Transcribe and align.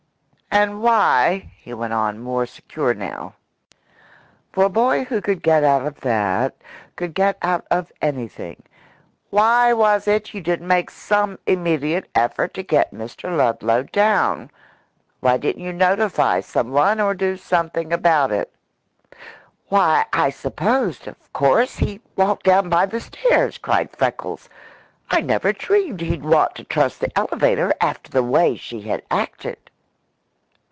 "And 0.53 0.81
why," 0.83 1.49
he 1.59 1.73
went 1.73 1.93
on, 1.93 2.19
more 2.19 2.45
secure 2.45 2.93
now, 2.93 3.35
for 4.51 4.65
a 4.65 4.69
boy 4.69 5.05
who 5.05 5.21
could 5.21 5.41
get 5.41 5.63
out 5.63 5.85
of 5.85 6.01
that 6.01 6.55
could 6.97 7.13
get 7.13 7.37
out 7.41 7.65
of 7.71 7.89
anything, 8.01 8.61
"why 9.29 9.71
was 9.71 10.09
it 10.09 10.33
you 10.33 10.41
didn't 10.41 10.67
make 10.67 10.89
some 10.89 11.39
immediate 11.47 12.09
effort 12.15 12.53
to 12.55 12.63
get 12.63 12.93
Mr. 12.93 13.33
Ludlow 13.33 13.83
down? 13.83 14.51
Why 15.21 15.37
didn't 15.37 15.63
you 15.63 15.71
notify 15.71 16.41
someone, 16.41 16.99
or 16.99 17.13
do 17.13 17.37
something 17.37 17.93
about 17.93 18.33
it?" 18.33 18.53
"Why, 19.69 20.03
I 20.11 20.31
supposed, 20.31 21.07
of 21.07 21.31
course, 21.31 21.77
he 21.77 22.01
walked 22.17 22.43
down 22.43 22.67
by 22.67 22.87
the 22.87 22.99
stairs," 22.99 23.57
cried 23.57 23.95
Freckles. 23.95 24.49
"I 25.09 25.21
never 25.21 25.53
dreamed 25.53 26.01
he'd 26.01 26.25
want 26.25 26.55
to 26.55 26.65
trust 26.65 26.99
the 26.99 27.17
elevator 27.17 27.73
after 27.79 28.11
the 28.11 28.21
way 28.21 28.57
she 28.57 28.81
had 28.81 29.03
acted." 29.09 29.55